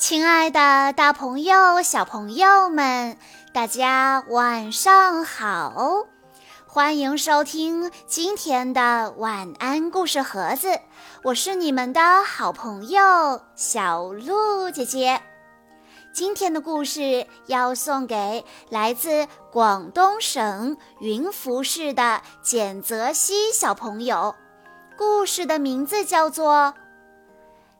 [0.00, 3.18] 亲爱的，大朋友、小朋友们，
[3.52, 6.06] 大家晚上好！
[6.66, 10.68] 欢迎收听今天的晚安故事盒子，
[11.22, 15.20] 我是你们的好朋友小鹿姐姐。
[16.14, 24.34] 今天的故事要送给来自广东省云浮市的简泽熙小朋友，
[24.96, 26.72] 故事的名字叫做。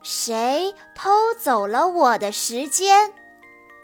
[0.02, 3.12] 谁偷走了我的时间？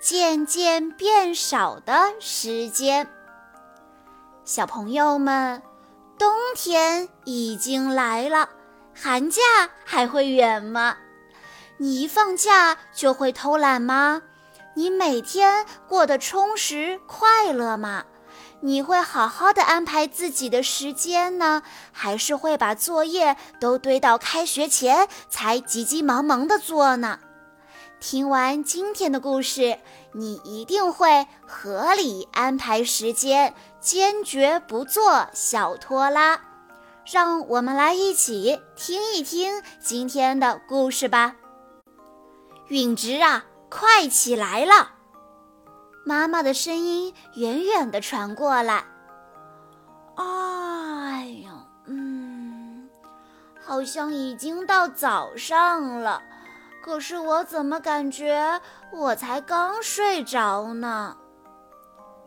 [0.00, 3.06] 渐渐变少的时间。
[4.44, 5.62] 小朋友们，
[6.18, 8.48] 冬天已经来了，
[8.94, 9.42] 寒假
[9.84, 10.96] 还会远吗？
[11.76, 14.22] 你一放假就会偷懒吗？
[14.74, 18.04] 你每天过得充实快乐吗？
[18.66, 21.62] 你会好好的安排自己的时间呢，
[21.92, 27.20] 还是会把作业都堆到开学前才急急忙忙的做呢？
[28.00, 29.78] 听完今天的故事，
[30.14, 36.40] 你一定会合理安排时间，坚决不做小拖拉。
[37.04, 41.36] 让我们来一起听一听今天的故事吧。
[42.66, 44.95] 允直啊，快起来了！
[46.08, 48.84] 妈妈的声音远远地传过来。
[50.14, 51.50] 哎呀，
[51.86, 52.88] 嗯，
[53.60, 56.22] 好像已经到早上了，
[56.80, 58.60] 可是我怎么感觉
[58.92, 61.16] 我才刚睡着呢？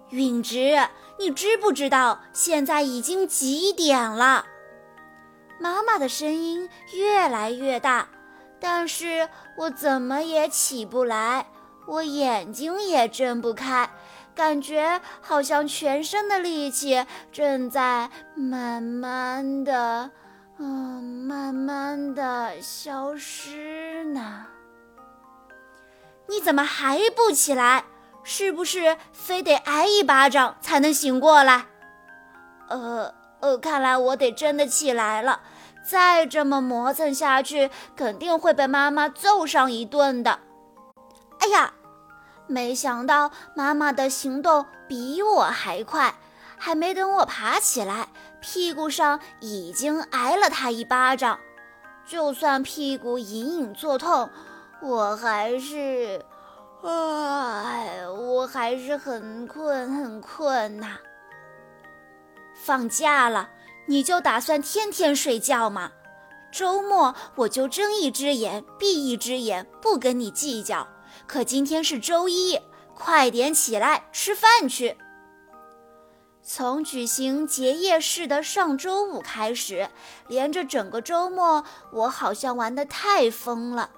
[0.10, 0.78] 允直，
[1.18, 4.44] 你知不知道现在已经几点了？
[5.58, 8.10] 妈妈的声音越来越大，
[8.60, 11.46] 但是我怎么也起不来。
[11.90, 13.90] 我眼睛也睁不开，
[14.36, 20.12] 感觉好像全身的力气正在慢慢的，
[20.60, 24.46] 嗯，慢慢的消失呢。
[26.28, 27.86] 你怎么还不起来？
[28.24, 31.66] 是不是非得挨一巴掌才能醒过来？
[32.68, 35.42] 呃呃，看来我得真的起来了。
[35.84, 40.40] 再这么磨蹭下去，肯定会被妈妈揍上一顿的。
[41.40, 41.74] 哎呀！
[42.50, 46.16] 没想到妈妈的行动比我还快，
[46.58, 48.10] 还没等我爬起来，
[48.42, 51.40] 屁股上已经挨了她一巴掌。
[52.08, 54.28] 就算屁股隐隐作痛，
[54.82, 56.26] 我还是，
[56.84, 60.98] 哎，我还是很困很困呐。
[62.56, 63.50] 放假了，
[63.86, 65.92] 你就打算天天睡觉吗？
[66.52, 70.88] 周末我就睁一只眼闭一只眼，不跟你计较。
[71.28, 72.60] 可今天是周一，
[72.96, 74.98] 快点起来吃饭去。
[76.42, 79.88] 从举行结业式的上周五开始，
[80.28, 83.92] 连着整个周末，我好像玩得太疯了。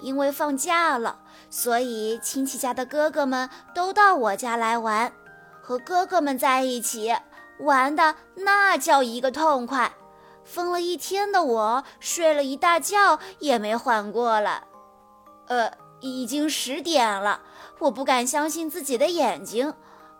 [0.00, 5.12] 因为放假了，所以亲戚家的哥哥们都到我家来玩，
[5.60, 7.14] 和哥哥们在一起
[7.60, 9.92] 玩的那叫一个痛快。
[10.44, 14.64] 疯了一天的我，睡了一大觉也没缓过来。
[15.46, 15.81] 呃。
[16.02, 17.40] 已经十点了，
[17.78, 19.72] 我不敢相信自己的眼睛。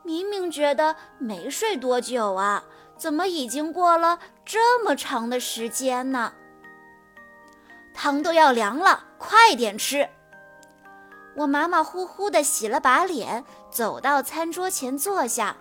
[0.04, 2.65] 明明觉得没睡多久啊，
[2.97, 6.32] 怎么已经过了这么长的时间呢？
[7.94, 10.09] 汤都要凉了，快点吃！
[11.37, 15.56] 我马马虎虎地洗了把脸，走到餐桌前坐下。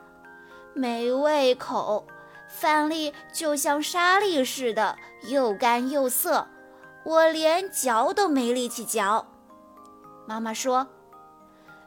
[0.73, 2.07] 没胃口，
[2.47, 4.97] 饭粒就像沙粒似的，
[5.29, 6.47] 又干又涩，
[7.03, 9.27] 我连嚼都没力气嚼。
[10.31, 10.87] 妈妈说：“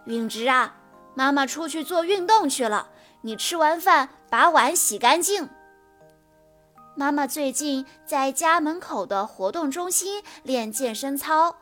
[0.05, 0.77] 允直啊，
[1.15, 2.91] 妈妈出去做运动去了。
[3.23, 5.49] 你吃完饭把碗洗干净。”
[6.95, 11.57] 妈妈最近在家门口的活动中心练健身操，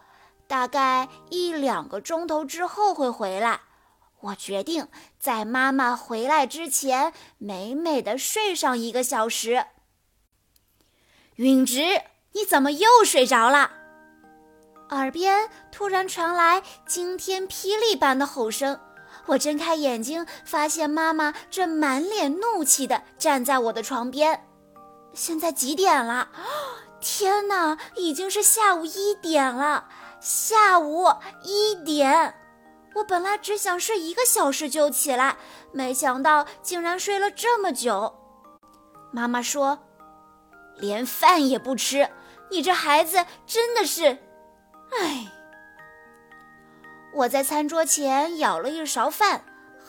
[0.48, 3.60] 大概一两个钟头之后会回来。
[4.19, 4.88] 我决定
[5.20, 9.66] 在妈妈回来之前美美的睡上一个小时。
[11.37, 13.81] 允直，你怎么又睡着了？
[14.93, 18.79] 耳边突然传来惊天霹雳般的吼声，
[19.27, 24.47] 我睁开眼睛，发现妈妈正满脸怒气地站在我的床边。
[25.15, 26.29] 现在几点了？
[27.00, 29.89] 天哪，已经是下午一点了！
[30.21, 31.09] 下午
[31.43, 32.35] 一点，
[32.95, 35.37] 我本来只想睡一个小时就起来，
[35.73, 38.15] 没想到竟然睡了这么久。
[39.11, 39.81] 妈妈说
[40.79, 42.09] ：“连饭也不吃，
[42.50, 44.19] 你这孩子真的是……”
[45.00, 45.27] 唉，
[47.12, 49.44] 我在餐桌前舀了一勺饭，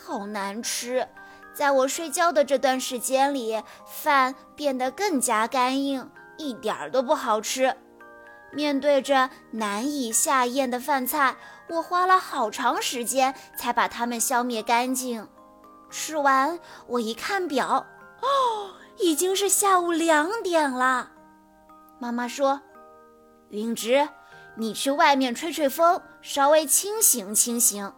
[0.05, 1.07] 好难吃。
[1.53, 7.75] 在我睡觉的这段时间里，饭变得更加干硬，一点儿都不好吃。
[8.51, 11.35] 面对着难以下咽的饭菜，
[11.69, 15.27] 我花了好长时间才把它们消灭干净。
[15.89, 17.85] 吃完，我一看表，
[18.21, 21.11] 哦，已经是下午两点了。
[21.99, 22.61] 妈妈说
[23.49, 24.07] ：“云芝，
[24.55, 27.93] 你去外面吹吹风，稍微清醒清醒。”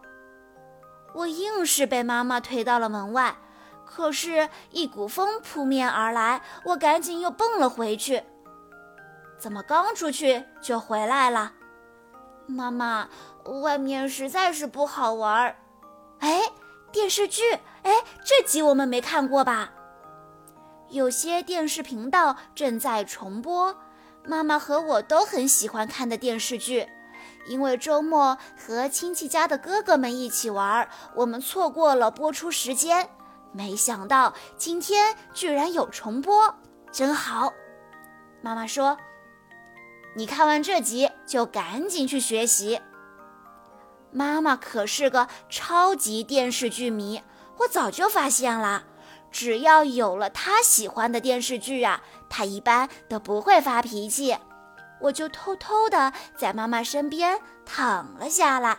[1.14, 3.36] 我硬是被妈妈推到了门外，
[3.86, 8.22] 可是，一股风扑面而来，我赶紧又蹦了回去。
[9.38, 11.52] 怎么刚出去就回来了？
[12.46, 13.08] 妈妈，
[13.62, 15.56] 外面实在是不好玩儿。
[16.20, 16.42] 哎，
[16.92, 17.52] 电视剧，
[17.82, 19.72] 哎，这集我们没看过吧？
[20.88, 23.76] 有些电视频道正在重播，
[24.26, 26.86] 妈妈和我都很喜欢看的电视剧。
[27.48, 33.08] 因为周末和亲戚家的哥哥们一起玩，我们错过了播出时间。
[33.52, 36.54] 没想到今天居然有重播，
[36.90, 37.52] 真好。
[38.42, 38.98] 妈妈说
[40.16, 42.80] ：“你看完这集就赶紧去学习。”
[44.10, 47.22] 妈妈可是个超级电视剧迷，
[47.58, 48.84] 我早就发现了。
[49.36, 54.34] 只要有了他喜欢的电视剧啊，他一般都不会发脾气。
[54.98, 58.78] 我就偷偷的在妈妈身边躺了下来。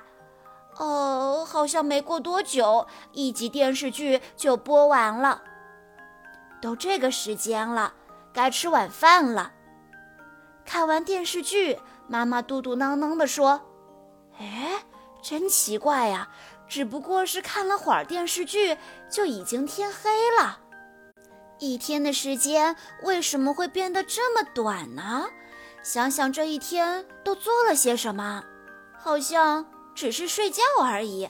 [0.80, 5.44] 哦，好像没过多久，一集电视剧就播完了。
[6.60, 7.94] 都这个时间了，
[8.34, 9.52] 该吃晚饭了。
[10.66, 13.62] 看完电视剧，妈妈嘟嘟囔囔地说
[14.42, 14.72] ：“哎，
[15.22, 16.28] 真奇怪呀，
[16.68, 18.78] 只不过是看了会儿电视剧，
[19.10, 20.10] 就已经天黑
[20.40, 20.60] 了。
[21.60, 25.28] 一天的时间为什么会变得这么短呢？”
[25.84, 28.44] 想想这一天都做了些什么，
[28.98, 29.66] 好像
[29.96, 31.30] 只是睡觉而已。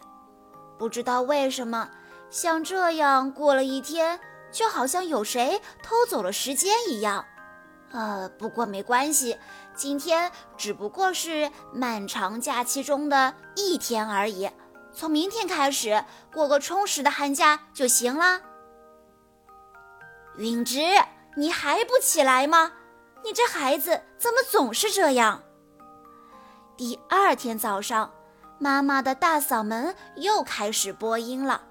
[0.80, 1.90] 不知道为什么，
[2.32, 4.20] 像这样过了一天，
[4.52, 7.24] 就好像有谁偷走了时间一样。
[7.92, 9.38] 呃，不过没关系，
[9.76, 14.50] 今天只不过是漫长假期中的一天而已。
[14.98, 16.04] 从明天开始，
[16.34, 18.42] 过个充实的寒假就行了。
[20.38, 20.80] 允之，
[21.36, 22.72] 你还不起来吗？
[23.24, 25.44] 你这孩子怎么总是这样？
[26.76, 28.12] 第二天早上，
[28.58, 31.62] 妈妈的大嗓门又开始播音了。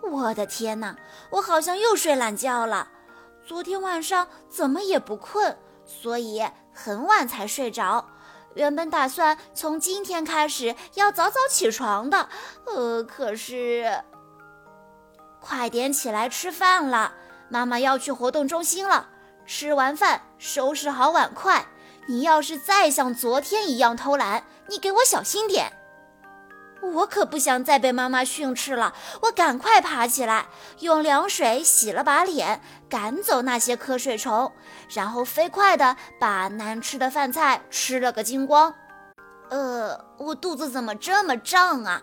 [0.00, 0.94] 我的天哪，
[1.30, 2.86] 我好像又睡懒觉了。
[3.44, 8.08] 昨天晚上怎么也不困，所以很晚才睡着。
[8.58, 12.28] 原本打算从今天开始要早早起床的，
[12.64, 14.02] 呃，可是……
[15.40, 17.14] 快点起来吃饭了，
[17.48, 19.08] 妈妈要去活动中心了。
[19.46, 21.64] 吃完饭，收拾好碗筷。
[22.08, 25.72] 你要是再像昨天一样偷懒，你给我小心点。
[26.80, 28.94] 我可不想再被妈妈训斥了。
[29.22, 30.46] 我赶快爬起来，
[30.80, 34.52] 用凉水洗了把脸，赶走那些瞌睡虫，
[34.90, 38.74] 然后飞快地把难吃的饭菜吃了个精光。
[39.50, 42.02] 呃，我肚子怎么这么胀啊？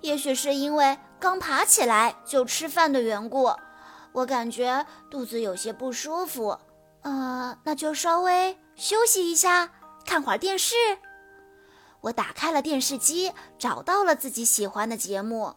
[0.00, 3.52] 也许是因为刚爬起来就吃饭的缘故，
[4.12, 6.58] 我感觉肚子有些不舒服。
[7.02, 9.68] 呃，那就稍微休息一下，
[10.04, 10.74] 看会儿电视。
[12.06, 15.54] 我打开了电视机，找到了自己喜欢的节目。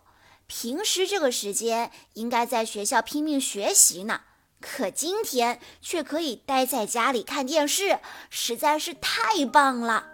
[0.48, 4.22] 平时这个时间应该在学校拼命学习呢，
[4.60, 8.00] 可今天却可以待在家里看电视，
[8.31, 10.07] 实在是太棒了。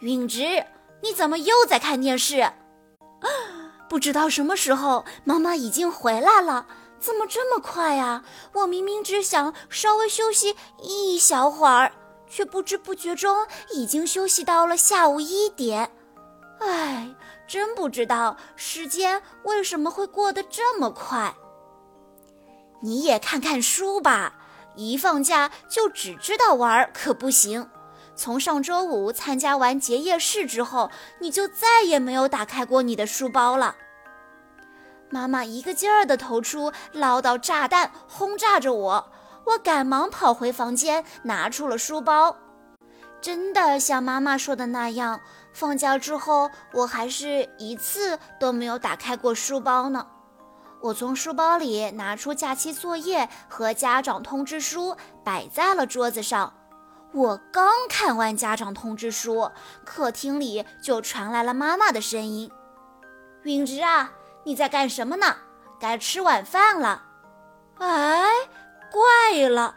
[0.00, 0.64] 允直，
[1.02, 2.52] 你怎么又在看电视？
[3.88, 6.66] 不知道什么时候，妈妈已经回来了。
[7.00, 8.24] 怎么这么快呀？
[8.52, 11.92] 我明明只想稍微休息一小会儿，
[12.28, 15.90] 却不知不觉中已经休息到了下午一点。
[16.60, 17.14] 唉，
[17.46, 21.34] 真不知道时间为什么会过得这么快。
[22.80, 24.34] 你也看看书吧，
[24.74, 27.68] 一放假就只知道玩可不行。
[28.14, 30.90] 从上周五参加完结业式之后，
[31.20, 33.76] 你就再也没有打开过你的书包了。
[35.10, 39.12] 妈妈一个劲儿地投出唠叨炸弹，轰炸着我。
[39.46, 42.36] 我赶忙跑回房间，拿出了书包。
[43.20, 45.20] 真的像妈妈说的那样，
[45.52, 50.06] 放假之后我还是一次都没有打开过书包呢。
[50.82, 56.52] 我从书包里拿出假期作业和家长通知书，摆在了桌子上。
[57.12, 59.50] 我刚看完家长通知书，
[59.84, 62.50] 客厅里就传来了妈妈的声音
[63.44, 64.12] ：“允植啊。”
[64.44, 65.34] 你在干什么呢？
[65.80, 67.02] 该吃晚饭了。
[67.78, 68.28] 哎，
[68.90, 69.74] 怪了，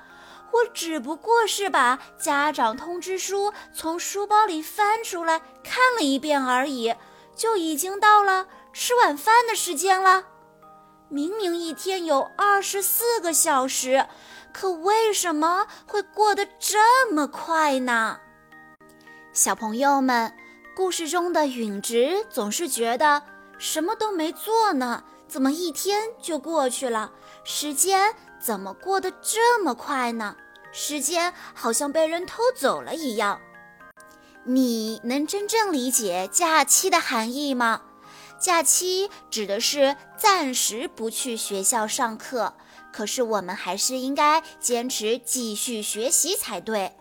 [0.52, 6.96] 我只不过是把家长通知书从书包里翻出来看了一遍而已，
[7.36, 10.26] 就已经到了吃晚饭的时间了。
[11.08, 14.08] 明明一天有二十四个小时，
[14.54, 18.20] 可为什么会过得这么快呢？
[19.34, 20.34] 小朋友们。
[20.76, 23.22] 故事中的允直总是觉得
[23.58, 27.12] 什么都没做呢，怎么一天就过去了？
[27.44, 30.36] 时间怎么过得这么快呢？
[30.72, 33.40] 时间好像被人偷走了一样。
[34.44, 37.82] 你能真正理解假期的含义吗？
[38.40, 42.54] 假期指的是暂时不去学校上课，
[42.94, 46.96] 可是我们还是应该坚持继续学习才对。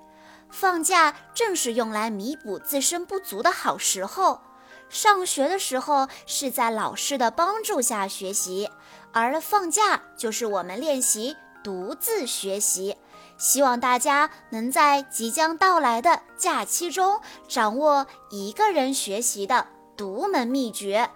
[0.51, 4.41] 放假正是用来弥补自身不足的好时候。
[4.89, 8.71] 上学的时候是在老师的帮助下学习，
[9.13, 12.97] 而放假就是我们练习独自学习。
[13.37, 19.67] 希望大家能在即将到来的假期中掌握一个人学习的
[19.97, 21.09] 独门秘诀。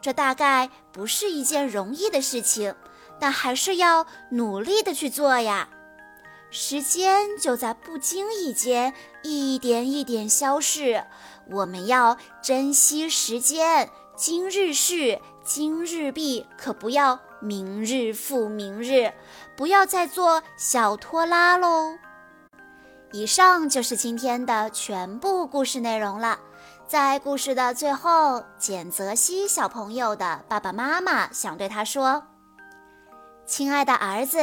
[0.00, 2.74] 这大概不是一件容易的事情，
[3.18, 5.68] 但还是要努力的去做呀。
[6.50, 11.04] 时间就在不经意间一点一点消逝，
[11.50, 13.90] 我们要珍惜时间。
[14.16, 19.12] 今日事今日毕，可不要明日复明日，
[19.56, 21.98] 不要再做小拖拉喽。
[23.12, 26.38] 以上就是今天的全部故事内容了。
[26.86, 32.22] 在故事的最后，简泽西小朋友的爸爸妈妈想对他说
[33.44, 34.38] ：“亲爱的儿子。”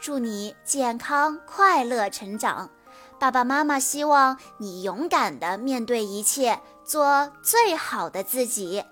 [0.00, 2.70] 祝你健康快乐成长，
[3.18, 8.84] 爸爸妈妈希望你勇敢地面对一切，做最好的自己。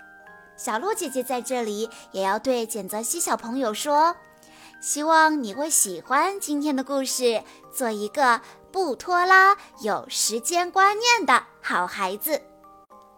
[0.57, 4.17] 小鹿姐姐在这里也要对简泽西小朋友说，
[4.81, 8.41] 希望你会喜欢今天的故事，做一个
[8.73, 12.43] 不拖拉、有时间观念的好孩子。